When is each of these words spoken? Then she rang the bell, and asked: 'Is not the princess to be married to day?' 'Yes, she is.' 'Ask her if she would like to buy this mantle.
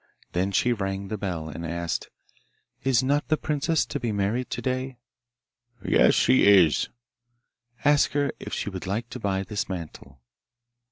Then 0.31 0.51
she 0.51 0.73
rang 0.73 1.09
the 1.09 1.17
bell, 1.19 1.47
and 1.47 1.63
asked: 1.63 2.09
'Is 2.81 3.03
not 3.03 3.27
the 3.27 3.37
princess 3.37 3.85
to 3.85 3.99
be 3.99 4.11
married 4.11 4.49
to 4.49 4.59
day?' 4.59 4.97
'Yes, 5.85 6.15
she 6.15 6.43
is.' 6.47 6.89
'Ask 7.85 8.13
her 8.13 8.31
if 8.39 8.51
she 8.51 8.71
would 8.71 8.87
like 8.87 9.11
to 9.11 9.19
buy 9.19 9.43
this 9.43 9.69
mantle. 9.69 10.19